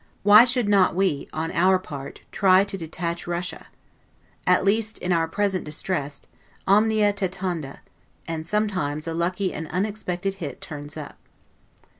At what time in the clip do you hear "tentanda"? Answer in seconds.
7.13-7.81